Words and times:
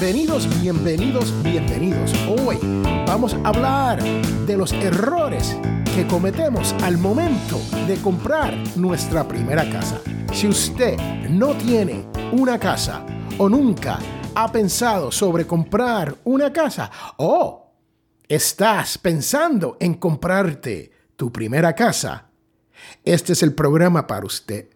Bienvenidos, 0.00 0.48
bienvenidos, 0.62 1.42
bienvenidos. 1.42 2.14
Hoy 2.26 2.56
vamos 3.06 3.34
a 3.34 3.48
hablar 3.48 4.02
de 4.02 4.56
los 4.56 4.72
errores 4.72 5.54
que 5.94 6.06
cometemos 6.06 6.72
al 6.82 6.96
momento 6.96 7.60
de 7.86 8.00
comprar 8.00 8.54
nuestra 8.76 9.28
primera 9.28 9.68
casa. 9.70 10.00
Si 10.32 10.48
usted 10.48 10.96
no 11.28 11.54
tiene 11.54 12.06
una 12.32 12.58
casa 12.58 13.04
o 13.36 13.46
nunca 13.50 13.98
ha 14.34 14.50
pensado 14.50 15.12
sobre 15.12 15.46
comprar 15.46 16.16
una 16.24 16.50
casa 16.50 16.90
o 17.18 17.70
estás 18.26 18.96
pensando 18.96 19.76
en 19.80 19.92
comprarte 19.96 20.92
tu 21.14 21.30
primera 21.30 21.74
casa, 21.74 22.30
este 23.04 23.34
es 23.34 23.42
el 23.42 23.52
programa 23.54 24.06
para 24.06 24.24
usted. 24.24 24.70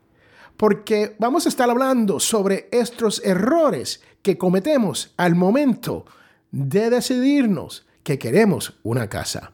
Porque 0.58 1.16
vamos 1.18 1.46
a 1.46 1.48
estar 1.48 1.70
hablando 1.70 2.20
sobre 2.20 2.68
estos 2.70 3.22
errores 3.24 4.02
que 4.24 4.36
cometemos 4.38 5.14
al 5.18 5.36
momento 5.36 6.06
de 6.50 6.90
decidirnos 6.90 7.86
que 8.02 8.18
queremos 8.18 8.80
una 8.82 9.08
casa. 9.08 9.52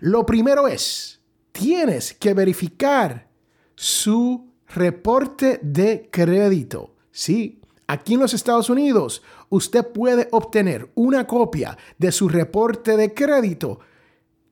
Lo 0.00 0.26
primero 0.26 0.66
es, 0.66 1.20
tienes 1.52 2.14
que 2.14 2.34
verificar 2.34 3.28
su 3.76 4.50
reporte 4.74 5.60
de 5.62 6.08
crédito. 6.10 6.96
Sí, 7.10 7.60
aquí 7.86 8.14
en 8.14 8.20
los 8.20 8.32
Estados 8.32 8.70
Unidos 8.70 9.22
usted 9.50 9.86
puede 9.86 10.28
obtener 10.32 10.90
una 10.94 11.26
copia 11.26 11.76
de 11.98 12.10
su 12.10 12.30
reporte 12.30 12.96
de 12.96 13.12
crédito 13.12 13.80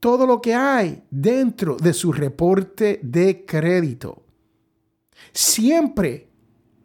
todo 0.00 0.26
lo 0.26 0.40
que 0.40 0.54
hay 0.54 1.02
dentro 1.10 1.76
de 1.76 1.92
su 1.92 2.12
reporte 2.12 3.00
de 3.02 3.44
crédito. 3.44 4.22
Siempre 5.32 6.30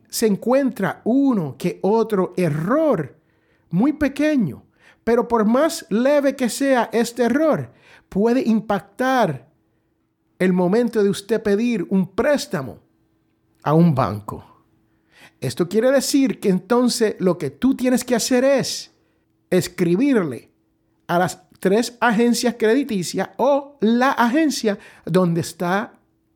se 0.10 0.28
encuentra 0.28 1.02
uno 1.06 1.56
que 1.58 1.80
otro 1.82 2.34
error 2.36 3.20
muy 3.70 3.94
pequeño, 3.94 4.66
pero 5.04 5.28
por 5.28 5.46
más 5.46 5.86
leve 5.90 6.36
que 6.36 6.50
sea 6.50 6.90
este 6.92 7.24
error, 7.24 7.72
puede 8.10 8.42
impactar 8.42 9.50
el 10.40 10.54
momento 10.54 11.04
de 11.04 11.10
usted 11.10 11.42
pedir 11.42 11.86
un 11.90 12.08
préstamo 12.08 12.83
a 13.64 13.74
un 13.74 13.96
banco. 13.96 14.46
Esto 15.40 15.68
quiere 15.68 15.92
decir 15.92 16.40
que 16.40 16.50
entonces 16.50 17.16
lo 17.20 17.38
que 17.38 17.50
tú 17.50 17.76
tienes 17.76 18.04
que 18.04 18.16
hacer 18.16 18.44
es 18.44 18.92
escribirle 19.50 20.52
a 21.08 21.20
las 21.20 21.50
tres 21.60 21.98
agencias 22.00 22.56
crediticias 22.58 23.30
o 23.38 23.78
la 23.82 24.12
agencia 24.12 24.78
donde 25.06 25.42
está 25.42 25.94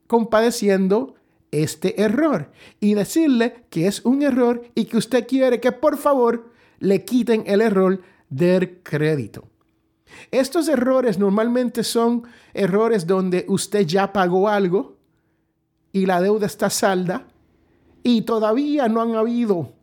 compadeciendo 0.07 1.15
este 1.51 2.01
error 2.01 2.51
y 2.79 2.93
decirle 2.93 3.65
que 3.69 3.87
es 3.87 4.03
un 4.05 4.23
error 4.23 4.63
y 4.75 4.85
que 4.85 4.97
usted 4.97 5.27
quiere 5.27 5.59
que 5.59 5.71
por 5.71 5.97
favor 5.97 6.51
le 6.79 7.03
quiten 7.03 7.43
el 7.47 7.61
error 7.61 8.01
del 8.29 8.79
crédito. 8.83 9.47
Estos 10.31 10.67
errores 10.67 11.17
normalmente 11.17 11.83
son 11.83 12.23
errores 12.53 13.07
donde 13.07 13.45
usted 13.47 13.85
ya 13.85 14.11
pagó 14.11 14.49
algo 14.49 14.96
y 15.91 16.05
la 16.05 16.21
deuda 16.21 16.45
está 16.45 16.69
salda 16.69 17.27
y 18.03 18.21
todavía 18.21 18.87
no 18.87 19.01
han 19.01 19.15
habido 19.15 19.73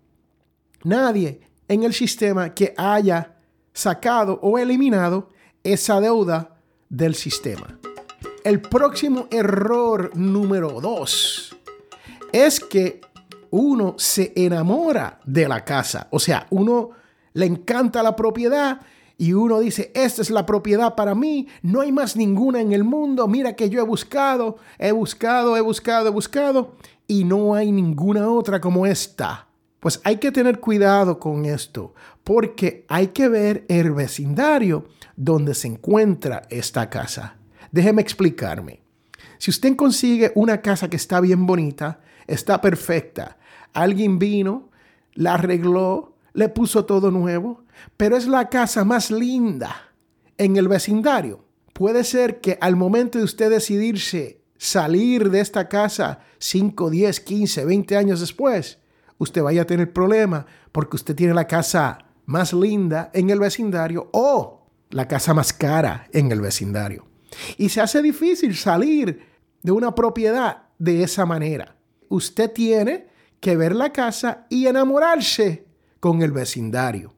nadie 0.82 1.40
en 1.68 1.82
el 1.82 1.92
sistema 1.92 2.54
que 2.54 2.74
haya 2.76 3.36
sacado 3.72 4.38
o 4.42 4.58
eliminado 4.58 5.30
esa 5.62 6.00
deuda 6.00 6.56
del 6.88 7.14
sistema. 7.14 7.78
El 8.44 8.60
próximo 8.60 9.26
error 9.30 10.10
número 10.14 10.80
dos 10.80 11.56
es 12.32 12.60
que 12.60 13.00
uno 13.50 13.94
se 13.98 14.32
enamora 14.36 15.20
de 15.24 15.48
la 15.48 15.64
casa. 15.64 16.08
O 16.10 16.18
sea, 16.18 16.46
uno 16.50 16.90
le 17.32 17.46
encanta 17.46 18.02
la 18.02 18.16
propiedad 18.16 18.80
y 19.24 19.32
uno 19.32 19.60
dice, 19.60 19.90
esta 19.94 20.20
es 20.20 20.28
la 20.28 20.44
propiedad 20.44 20.96
para 20.96 21.14
mí, 21.14 21.48
no 21.62 21.80
hay 21.80 21.92
más 21.92 22.14
ninguna 22.14 22.60
en 22.60 22.74
el 22.74 22.84
mundo, 22.84 23.26
mira 23.26 23.56
que 23.56 23.70
yo 23.70 23.80
he 23.80 23.82
buscado, 23.82 24.58
he 24.78 24.92
buscado, 24.92 25.56
he 25.56 25.62
buscado, 25.62 26.08
he 26.08 26.10
buscado, 26.10 26.74
y 27.06 27.24
no 27.24 27.54
hay 27.54 27.72
ninguna 27.72 28.28
otra 28.28 28.60
como 28.60 28.84
esta. 28.84 29.48
Pues 29.80 29.98
hay 30.04 30.18
que 30.18 30.30
tener 30.30 30.60
cuidado 30.60 31.18
con 31.18 31.46
esto, 31.46 31.94
porque 32.22 32.84
hay 32.86 33.08
que 33.08 33.28
ver 33.28 33.64
el 33.68 33.92
vecindario 33.92 34.88
donde 35.16 35.54
se 35.54 35.68
encuentra 35.68 36.42
esta 36.50 36.90
casa. 36.90 37.36
Déjeme 37.72 38.02
explicarme. 38.02 38.82
Si 39.38 39.50
usted 39.50 39.74
consigue 39.74 40.32
una 40.34 40.60
casa 40.60 40.90
que 40.90 40.96
está 40.96 41.18
bien 41.22 41.46
bonita, 41.46 42.00
está 42.26 42.60
perfecta, 42.60 43.38
alguien 43.72 44.18
vino, 44.18 44.68
la 45.14 45.32
arregló, 45.32 46.12
le 46.34 46.50
puso 46.50 46.84
todo 46.84 47.10
nuevo, 47.10 47.63
pero 47.96 48.16
es 48.16 48.26
la 48.26 48.48
casa 48.48 48.84
más 48.84 49.10
linda 49.10 49.92
en 50.38 50.56
el 50.56 50.68
vecindario. 50.68 51.44
Puede 51.72 52.04
ser 52.04 52.40
que 52.40 52.58
al 52.60 52.76
momento 52.76 53.18
de 53.18 53.24
usted 53.24 53.50
decidirse 53.50 54.40
salir 54.56 55.30
de 55.30 55.40
esta 55.40 55.68
casa 55.68 56.20
5, 56.38 56.90
10, 56.90 57.20
15, 57.20 57.64
20 57.64 57.96
años 57.96 58.20
después, 58.20 58.78
usted 59.18 59.42
vaya 59.42 59.62
a 59.62 59.66
tener 59.66 59.92
problema 59.92 60.46
porque 60.72 60.96
usted 60.96 61.14
tiene 61.14 61.34
la 61.34 61.46
casa 61.46 61.98
más 62.26 62.52
linda 62.52 63.10
en 63.12 63.30
el 63.30 63.38
vecindario 63.38 64.08
o 64.12 64.66
la 64.90 65.08
casa 65.08 65.34
más 65.34 65.52
cara 65.52 66.08
en 66.12 66.30
el 66.32 66.40
vecindario. 66.40 67.06
Y 67.56 67.68
se 67.68 67.80
hace 67.80 68.00
difícil 68.00 68.54
salir 68.54 69.20
de 69.62 69.72
una 69.72 69.94
propiedad 69.94 70.68
de 70.78 71.02
esa 71.02 71.26
manera. 71.26 71.76
Usted 72.08 72.52
tiene 72.52 73.08
que 73.40 73.56
ver 73.56 73.74
la 73.74 73.92
casa 73.92 74.46
y 74.48 74.66
enamorarse 74.66 75.66
con 76.00 76.22
el 76.22 76.32
vecindario. 76.32 77.14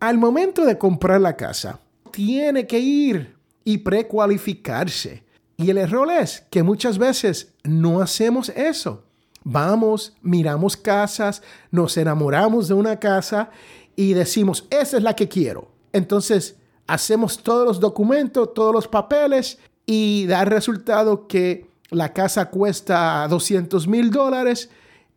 Al 0.00 0.16
momento 0.16 0.64
de 0.64 0.78
comprar 0.78 1.20
la 1.20 1.36
casa, 1.36 1.78
tiene 2.10 2.66
que 2.66 2.78
ir 2.78 3.36
y 3.64 3.78
precualificarse. 3.78 5.22
Y 5.58 5.68
el 5.68 5.76
error 5.76 6.10
es 6.10 6.46
que 6.50 6.62
muchas 6.62 6.96
veces 6.96 7.52
no 7.64 8.00
hacemos 8.00 8.48
eso. 8.48 9.04
Vamos, 9.44 10.16
miramos 10.22 10.78
casas, 10.78 11.42
nos 11.70 11.98
enamoramos 11.98 12.68
de 12.68 12.74
una 12.74 12.98
casa 12.98 13.50
y 13.94 14.14
decimos, 14.14 14.66
esa 14.70 14.96
es 14.96 15.02
la 15.02 15.14
que 15.14 15.28
quiero. 15.28 15.70
Entonces, 15.92 16.56
hacemos 16.86 17.42
todos 17.42 17.66
los 17.66 17.78
documentos, 17.78 18.54
todos 18.54 18.72
los 18.72 18.88
papeles 18.88 19.58
y 19.84 20.24
da 20.26 20.46
resultado 20.46 21.26
que 21.26 21.66
la 21.90 22.14
casa 22.14 22.46
cuesta 22.48 23.26
200 23.28 23.86
mil 23.86 24.10
dólares 24.10 24.70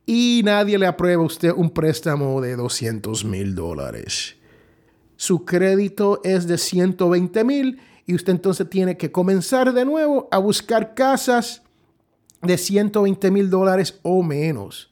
y 0.05 0.41
nadie 0.43 0.77
le 0.77 0.87
aprueba 0.87 1.23
a 1.23 1.25
usted 1.25 1.53
un 1.55 1.69
préstamo 1.69 2.41
de 2.41 2.57
200 2.57 3.23
mil 3.23 3.55
dólares 3.55 4.35
su 5.15 5.45
crédito 5.45 6.21
es 6.23 6.47
de 6.47 6.57
120 6.57 7.43
mil 7.43 7.79
y 8.05 8.15
usted 8.15 8.33
entonces 8.33 8.69
tiene 8.69 8.97
que 8.97 9.11
comenzar 9.11 9.73
de 9.73 9.85
nuevo 9.85 10.27
a 10.31 10.37
buscar 10.37 10.93
casas 10.93 11.61
de 12.41 12.57
120 12.57 13.31
mil 13.31 13.49
dólares 13.49 13.99
o 14.03 14.21
menos. 14.21 14.91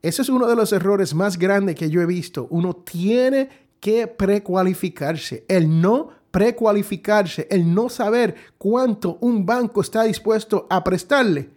Ese 0.00 0.22
es 0.22 0.28
uno 0.28 0.46
de 0.46 0.54
los 0.54 0.72
errores 0.72 1.14
más 1.14 1.38
grandes 1.38 1.74
que 1.74 1.90
yo 1.90 2.00
he 2.00 2.06
visto. 2.06 2.46
Uno 2.50 2.76
tiene 2.76 3.48
que 3.80 4.06
precualificarse. 4.06 5.44
El 5.48 5.80
no 5.80 6.10
precualificarse, 6.30 7.48
el 7.50 7.74
no 7.74 7.88
saber 7.88 8.36
cuánto 8.58 9.18
un 9.20 9.44
banco 9.44 9.80
está 9.80 10.04
dispuesto 10.04 10.66
a 10.70 10.84
prestarle, 10.84 11.50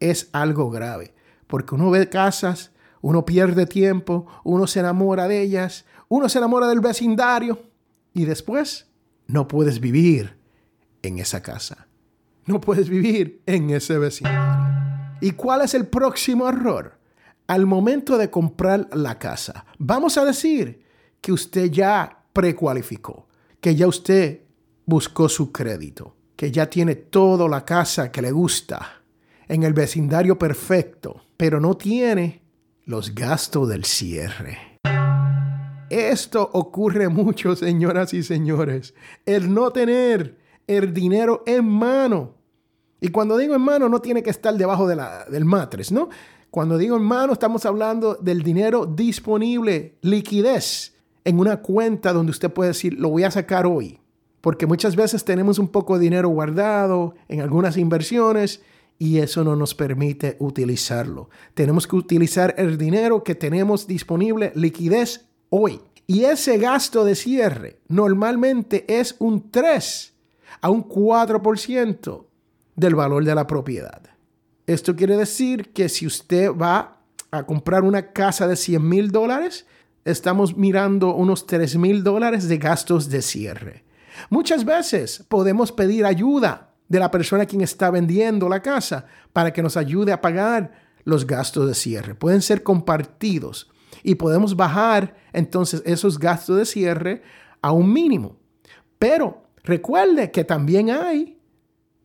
es 0.00 0.28
algo 0.32 0.70
grave. 0.70 1.14
Porque 1.46 1.74
uno 1.74 1.90
ve 1.90 2.08
casas, 2.08 2.72
uno 3.02 3.24
pierde 3.24 3.66
tiempo, 3.66 4.26
uno 4.42 4.66
se 4.66 4.80
enamora 4.80 5.28
de 5.28 5.42
ellas, 5.42 5.84
uno 6.08 6.28
se 6.28 6.38
enamora 6.38 6.68
del 6.68 6.80
vecindario 6.80 7.62
y 8.14 8.24
después 8.24 8.86
no 9.26 9.48
puedes 9.48 9.80
vivir 9.80 10.36
en 11.02 11.18
esa 11.18 11.42
casa. 11.42 11.88
No 12.46 12.60
puedes 12.60 12.88
vivir 12.88 13.42
en 13.46 13.70
ese 13.70 13.98
vecindario. 13.98 15.18
¿Y 15.20 15.32
cuál 15.32 15.62
es 15.62 15.74
el 15.74 15.86
próximo 15.86 16.48
error? 16.48 16.98
Al 17.46 17.66
momento 17.66 18.18
de 18.18 18.30
comprar 18.30 18.88
la 18.94 19.18
casa, 19.18 19.66
vamos 19.78 20.16
a 20.18 20.24
decir 20.24 20.84
que 21.20 21.32
usted 21.32 21.70
ya 21.70 22.24
precualificó, 22.32 23.28
que 23.60 23.74
ya 23.74 23.86
usted 23.86 24.42
buscó 24.84 25.28
su 25.28 25.50
crédito. 25.52 26.16
que 26.36 26.52
ya 26.52 26.68
tiene 26.68 26.94
toda 26.94 27.48
la 27.48 27.64
casa 27.64 28.12
que 28.12 28.22
le 28.22 28.30
gusta, 28.30 29.02
en 29.48 29.62
el 29.62 29.72
vecindario 29.72 30.38
perfecto, 30.38 31.22
pero 31.36 31.60
no 31.60 31.76
tiene 31.76 32.42
los 32.84 33.14
gastos 33.14 33.68
del 33.68 33.84
cierre. 33.84 34.75
Esto 35.90 36.50
ocurre 36.52 37.08
mucho, 37.08 37.54
señoras 37.54 38.12
y 38.12 38.22
señores. 38.22 38.94
El 39.24 39.52
no 39.54 39.70
tener 39.70 40.38
el 40.66 40.92
dinero 40.92 41.42
en 41.46 41.64
mano. 41.64 42.34
Y 43.00 43.08
cuando 43.08 43.36
digo 43.36 43.54
en 43.54 43.60
mano, 43.60 43.88
no 43.88 44.00
tiene 44.00 44.22
que 44.22 44.30
estar 44.30 44.54
debajo 44.54 44.88
de 44.88 44.96
la, 44.96 45.24
del 45.26 45.44
matres, 45.44 45.92
¿no? 45.92 46.08
Cuando 46.50 46.78
digo 46.78 46.96
en 46.96 47.02
mano, 47.02 47.32
estamos 47.32 47.66
hablando 47.66 48.14
del 48.14 48.42
dinero 48.42 48.86
disponible, 48.86 49.98
liquidez, 50.00 50.94
en 51.24 51.38
una 51.38 51.58
cuenta 51.58 52.12
donde 52.12 52.30
usted 52.30 52.50
puede 52.50 52.70
decir, 52.70 52.98
lo 52.98 53.10
voy 53.10 53.24
a 53.24 53.30
sacar 53.30 53.66
hoy. 53.66 54.00
Porque 54.40 54.66
muchas 54.66 54.96
veces 54.96 55.24
tenemos 55.24 55.58
un 55.58 55.68
poco 55.68 55.98
de 55.98 56.04
dinero 56.04 56.28
guardado 56.28 57.14
en 57.28 57.40
algunas 57.40 57.76
inversiones 57.76 58.62
y 58.98 59.18
eso 59.18 59.44
no 59.44 59.56
nos 59.56 59.74
permite 59.74 60.36
utilizarlo. 60.38 61.28
Tenemos 61.54 61.86
que 61.86 61.96
utilizar 61.96 62.54
el 62.56 62.78
dinero 62.78 63.22
que 63.22 63.34
tenemos 63.34 63.86
disponible, 63.86 64.52
liquidez, 64.54 65.25
hoy. 65.50 65.80
Y 66.06 66.24
ese 66.24 66.58
gasto 66.58 67.04
de 67.04 67.14
cierre 67.14 67.80
normalmente 67.88 68.84
es 68.88 69.16
un 69.18 69.50
3 69.50 70.14
a 70.60 70.70
un 70.70 70.88
4% 70.88 72.24
del 72.76 72.94
valor 72.94 73.24
de 73.24 73.34
la 73.34 73.46
propiedad. 73.46 74.02
Esto 74.66 74.94
quiere 74.94 75.16
decir 75.16 75.72
que 75.72 75.88
si 75.88 76.06
usted 76.06 76.50
va 76.50 76.98
a 77.30 77.44
comprar 77.44 77.82
una 77.82 78.12
casa 78.12 78.46
de 78.46 78.56
100 78.56 78.88
mil 78.88 79.10
dólares, 79.10 79.66
estamos 80.04 80.56
mirando 80.56 81.14
unos 81.14 81.46
3 81.46 81.76
mil 81.76 82.04
dólares 82.04 82.48
de 82.48 82.58
gastos 82.58 83.08
de 83.08 83.22
cierre. 83.22 83.84
Muchas 84.30 84.64
veces 84.64 85.24
podemos 85.28 85.72
pedir 85.72 86.04
ayuda 86.04 86.74
de 86.88 87.00
la 87.00 87.10
persona 87.10 87.46
quien 87.46 87.62
está 87.62 87.90
vendiendo 87.90 88.48
la 88.48 88.62
casa 88.62 89.06
para 89.32 89.52
que 89.52 89.62
nos 89.62 89.76
ayude 89.76 90.12
a 90.12 90.20
pagar 90.20 90.72
los 91.04 91.26
gastos 91.26 91.68
de 91.68 91.74
cierre. 91.74 92.14
Pueden 92.14 92.42
ser 92.42 92.62
compartidos 92.62 93.70
y 94.06 94.14
podemos 94.14 94.54
bajar 94.54 95.16
entonces 95.32 95.82
esos 95.84 96.20
gastos 96.20 96.56
de 96.58 96.64
cierre 96.64 97.22
a 97.60 97.72
un 97.72 97.92
mínimo. 97.92 98.36
Pero 99.00 99.42
recuerde 99.64 100.30
que 100.30 100.44
también 100.44 100.90
hay 100.90 101.40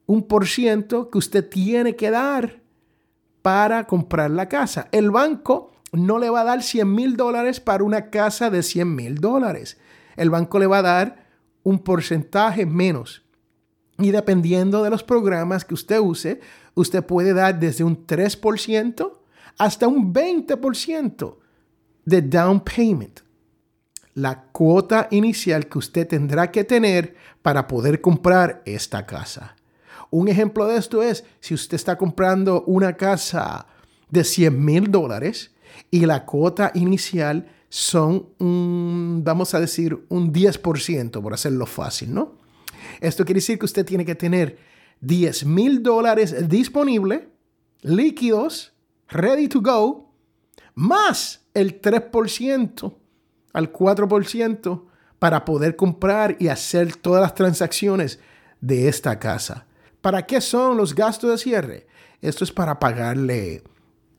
un 0.08 0.24
por 0.24 0.48
ciento 0.48 1.12
que 1.12 1.20
usted 1.20 1.48
tiene 1.48 1.96
que 1.96 2.10
dar 2.10 2.60
para 3.44 3.86
comprar 3.86 4.32
la 4.32 4.50
casa. 4.50 4.90
El 4.92 5.12
banco 5.12 5.74
no 5.92 6.18
le 6.18 6.32
va 6.32 6.42
a 6.42 6.46
dar 6.46 6.64
100 6.64 6.92
mil 6.92 7.16
dólares 7.16 7.60
para 7.60 7.84
una 7.84 8.10
casa 8.10 8.50
de 8.50 8.64
100 8.64 8.96
mil 8.96 9.16
dólares. 9.20 9.78
El 10.16 10.32
banco 10.32 10.58
le 10.58 10.66
va 10.66 10.80
a 10.80 10.82
dar 10.82 11.28
un 11.62 11.78
porcentaje 11.78 12.66
menos. 12.66 13.22
Y 14.00 14.10
dependiendo 14.10 14.82
de 14.82 14.90
los 14.90 15.04
programas 15.04 15.66
que 15.66 15.76
usted 15.76 16.00
use, 16.00 16.40
usted 16.74 17.06
puede 17.06 17.36
dar 17.36 17.60
desde 17.60 17.84
un 17.84 18.08
3% 18.08 19.20
hasta 19.60 19.88
un 19.88 20.12
20% 20.12 21.41
de 22.06 22.22
down 22.22 22.62
payment. 22.62 23.22
La 24.14 24.44
cuota 24.52 25.08
inicial 25.12 25.68
que 25.68 25.78
usted 25.78 26.08
tendrá 26.08 26.52
que 26.52 26.64
tener 26.64 27.16
para 27.42 27.68
poder 27.68 28.02
comprar 28.02 28.62
esta 28.66 29.06
casa. 29.06 29.56
Un 30.10 30.28
ejemplo 30.28 30.68
de 30.68 30.78
esto 30.78 31.02
es 31.02 31.24
si 31.40 31.54
usted 31.54 31.76
está 31.76 31.98
comprando 31.98 32.64
una 32.64 32.98
casa 32.98 33.68
de 34.10 34.26
100 34.26 34.64
mil 34.64 34.92
dólares 34.92 35.52
y 35.90 36.06
la 36.06 36.26
cuota 36.26 36.72
inicial 36.76 37.48
son, 37.70 38.28
vamos 39.24 39.54
a 39.54 39.62
decir, 39.62 40.06
un 40.10 40.34
10%, 40.34 41.22
por 41.22 41.34
hacerlo 41.34 41.66
fácil, 41.66 42.14
¿no? 42.14 42.34
Esto 43.00 43.24
quiere 43.24 43.38
decir 43.38 43.58
que 43.58 43.66
usted 43.66 43.86
tiene 43.86 44.04
que 44.04 44.16
tener 44.16 44.58
10 45.00 45.46
mil 45.46 45.82
dólares 45.82 46.50
disponibles, 46.50 47.22
líquidos, 47.82 48.74
ready 49.08 49.48
to 49.48 49.62
go, 49.62 50.14
más 50.76 51.41
el 51.54 51.82
3% 51.82 52.96
al 53.54 53.74
4% 53.74 54.84
para 55.20 55.46
poder 55.46 55.76
comprar 55.76 56.36
y 56.40 56.48
hacer 56.48 56.96
todas 56.96 57.22
las 57.22 57.36
transacciones 57.36 58.20
de 58.62 58.88
esta 58.88 59.20
casa. 59.20 59.68
¿Para 60.02 60.26
qué 60.26 60.42
son 60.42 60.78
los 60.78 60.96
gastos 60.96 61.30
de 61.30 61.38
cierre? 61.38 61.88
Esto 62.22 62.44
es 62.44 62.52
para 62.52 62.80
pagarle 62.80 63.64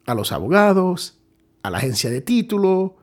a 0.07 0.15
los 0.15 0.33
abogados, 0.33 1.19
a 1.63 1.71
la 1.71 1.79
agencia 1.79 2.11
de 2.11 2.21
título 2.21 2.97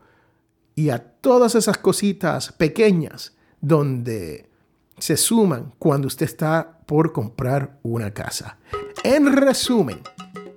y 0.76 0.90
a 0.90 1.00
todas 1.00 1.56
esas 1.56 1.78
cositas 1.78 2.52
pequeñas 2.54 3.36
donde 3.62 4.50
se 4.98 5.18
suman 5.18 5.74
cuando 5.80 6.08
usted 6.08 6.26
está 6.26 6.80
por 6.86 7.12
comprar 7.12 7.80
una 7.84 8.14
casa. 8.14 8.58
En 9.04 9.34
resumen, 9.36 10.02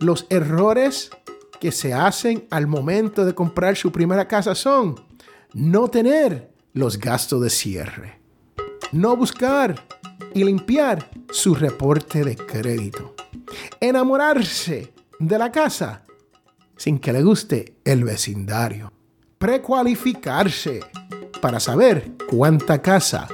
los 0.00 0.26
errores 0.30 1.10
que 1.62 1.70
se 1.70 1.94
hacen 1.94 2.48
al 2.50 2.66
momento 2.66 3.24
de 3.24 3.36
comprar 3.36 3.76
su 3.76 3.92
primera 3.92 4.26
casa 4.26 4.52
son 4.52 4.96
no 5.54 5.86
tener 5.86 6.52
los 6.72 6.98
gastos 6.98 7.40
de 7.40 7.50
cierre, 7.50 8.18
no 8.90 9.14
buscar 9.16 9.86
y 10.34 10.42
limpiar 10.42 11.08
su 11.30 11.54
reporte 11.54 12.24
de 12.24 12.34
crédito, 12.34 13.14
enamorarse 13.78 14.92
de 15.20 15.38
la 15.38 15.52
casa 15.52 16.02
sin 16.76 16.98
que 16.98 17.12
le 17.12 17.22
guste 17.22 17.76
el 17.84 18.02
vecindario, 18.02 18.92
precualificarse 19.38 20.80
para 21.40 21.60
saber 21.60 22.16
cuánta 22.28 22.82
casa 22.82 23.28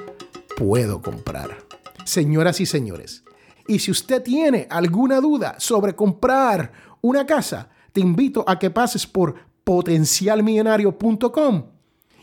puedo 0.54 1.00
comprar. 1.00 1.56
Señoras 2.04 2.60
y 2.60 2.66
señores, 2.66 3.24
y 3.66 3.78
si 3.78 3.90
usted 3.90 4.22
tiene 4.22 4.66
alguna 4.68 5.18
duda 5.18 5.54
sobre 5.58 5.96
comprar 5.96 6.72
una 7.00 7.24
casa, 7.24 7.70
te 7.92 8.00
invito 8.00 8.44
a 8.46 8.58
que 8.58 8.70
pases 8.70 9.06
por 9.06 9.34
potencialmillonario.com 9.64 11.64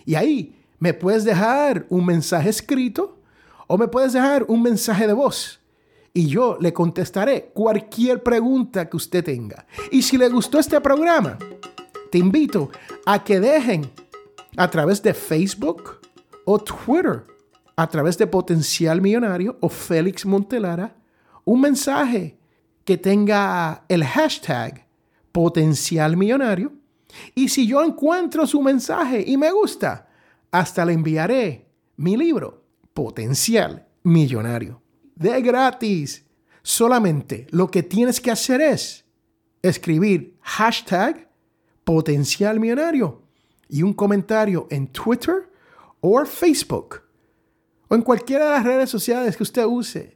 y 0.06 0.16
ahí 0.16 0.56
me 0.80 0.94
puedes 0.94 1.24
dejar 1.24 1.86
un 1.90 2.06
mensaje 2.06 2.50
escrito 2.50 3.20
o 3.68 3.78
me 3.78 3.88
puedes 3.88 4.14
dejar 4.14 4.46
un 4.48 4.62
mensaje 4.62 5.08
de 5.08 5.14
voz 5.14 5.60
y 6.14 6.28
yo 6.28 6.58
le 6.62 6.72
contestaré 6.72 7.52
cualquier 7.54 8.24
pregunta 8.24 8.90
que 8.90 8.96
usted 8.96 9.22
tenga. 9.22 9.68
Y 9.92 10.02
si 10.02 10.18
le 10.18 10.30
gustó 10.30 10.60
este 10.60 10.80
programa, 10.80 11.38
te 12.10 12.18
invito 12.18 12.70
a 13.06 13.22
que 13.22 13.42
dejen 13.42 13.92
a 14.56 14.70
través 14.70 15.04
de 15.04 15.14
Facebook 15.14 16.00
o 16.46 16.58
Twitter, 16.58 17.26
a 17.76 17.90
través 17.90 18.18
de 18.18 18.28
Potencial 18.28 19.02
Millonario 19.02 19.58
o 19.60 19.68
Félix 19.68 20.26
Montelara, 20.26 20.96
un 21.44 21.60
mensaje 21.60 22.38
que 22.86 22.98
tenga 22.98 23.84
el 23.90 24.06
hashtag 24.06 24.84
potencial 25.35 26.15
millonario. 26.15 26.71
Y 27.33 27.49
si 27.49 27.68
yo 27.68 27.83
encuentro 27.83 28.47
su 28.47 28.61
mensaje 28.61 29.21
y 29.27 29.35
me 29.35 29.51
gusta, 29.51 30.07
hasta 30.49 30.85
le 30.85 30.94
enviaré 30.94 31.68
mi 31.97 32.15
libro, 32.15 32.63
Potencial 32.94 33.85
Millonario. 34.04 34.81
De 35.13 35.42
gratis. 35.42 36.23
Solamente 36.63 37.47
lo 37.49 37.69
que 37.69 37.83
tienes 37.83 38.21
que 38.21 38.31
hacer 38.31 38.61
es 38.61 39.04
escribir 39.61 40.37
hashtag 40.39 41.30
potencial 41.83 42.57
millonario 42.57 43.21
y 43.68 43.83
un 43.83 43.94
comentario 43.94 44.68
en 44.69 44.87
Twitter 44.87 45.51
o 45.99 46.23
Facebook 46.23 47.01
o 47.89 47.95
en 47.95 48.04
cualquiera 48.04 48.45
de 48.45 48.51
las 48.51 48.63
redes 48.63 48.89
sociales 48.89 49.35
que 49.35 49.44
usted 49.44 49.65
use. 49.65 50.15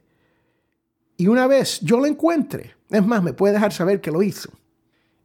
Y 1.18 1.26
una 1.26 1.46
vez 1.46 1.78
yo 1.82 1.98
lo 1.98 2.06
encuentre, 2.06 2.74
es 2.88 3.06
más, 3.06 3.22
me 3.22 3.34
puede 3.34 3.52
dejar 3.52 3.74
saber 3.74 4.00
que 4.00 4.10
lo 4.10 4.22
hizo 4.22 4.50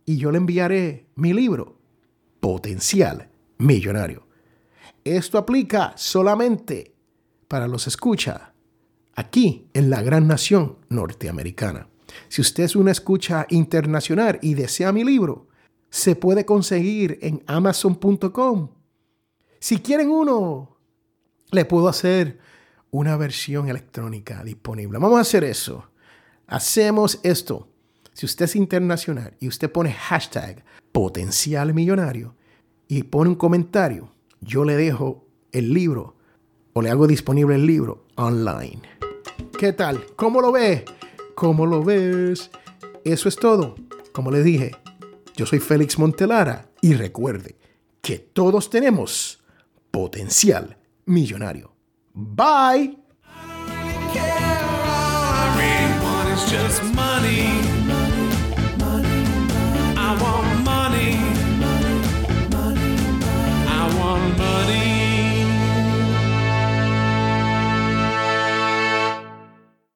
y 0.05 0.17
yo 0.17 0.31
le 0.31 0.37
enviaré 0.37 1.07
mi 1.15 1.33
libro, 1.33 1.77
Potencial 2.39 3.29
Millonario. 3.57 4.27
Esto 5.03 5.37
aplica 5.37 5.93
solamente 5.95 6.93
para 7.47 7.67
los 7.67 7.87
escucha 7.87 8.53
aquí 9.15 9.67
en 9.73 9.89
la 9.89 10.01
gran 10.01 10.27
nación 10.27 10.77
norteamericana. 10.89 11.87
Si 12.27 12.41
usted 12.41 12.63
es 12.63 12.75
una 12.75 12.91
escucha 12.91 13.45
internacional 13.49 14.39
y 14.41 14.53
desea 14.53 14.91
mi 14.91 15.03
libro, 15.03 15.47
se 15.89 16.15
puede 16.15 16.45
conseguir 16.45 17.19
en 17.21 17.43
amazon.com. 17.47 18.69
Si 19.59 19.79
quieren 19.79 20.09
uno, 20.09 20.77
le 21.51 21.65
puedo 21.65 21.87
hacer 21.87 22.39
una 22.91 23.17
versión 23.17 23.69
electrónica 23.69 24.43
disponible. 24.43 24.99
Vamos 24.99 25.17
a 25.17 25.21
hacer 25.21 25.43
eso. 25.43 25.89
Hacemos 26.47 27.19
esto. 27.23 27.69
Si 28.15 28.25
usted 28.25 28.45
es 28.45 28.55
internacional 28.55 29.35
y 29.41 29.49
usted 29.49 29.69
pone 29.69 29.91
hashtag 29.91 30.63
potencial 30.93 31.73
millonario 31.73 32.33
y 32.87 33.03
pone 33.03 33.29
un 33.29 33.35
comentario, 33.35 34.09
yo 34.39 34.63
le 34.63 34.77
dejo 34.77 35.27
el 35.51 35.73
libro 35.73 36.15
o 36.71 36.81
le 36.81 36.89
hago 36.89 37.07
disponible 37.07 37.55
el 37.55 37.65
libro 37.65 38.05
online. 38.15 38.81
¿Qué 39.59 39.73
tal? 39.73 40.05
¿Cómo 40.15 40.39
lo 40.39 40.53
ve? 40.53 40.85
¿Cómo 41.35 41.65
lo 41.65 41.83
ves? 41.83 42.51
Eso 43.03 43.27
es 43.27 43.35
todo. 43.35 43.75
Como 44.13 44.31
le 44.31 44.43
dije, 44.43 44.71
yo 45.35 45.45
soy 45.45 45.59
Félix 45.59 45.99
Montelara 45.99 46.69
y 46.81 46.93
recuerde 46.93 47.57
que 48.01 48.17
todos 48.17 48.69
tenemos 48.69 49.43
potencial 49.91 50.77
millonario. 51.03 51.73
Bye. 52.13 52.97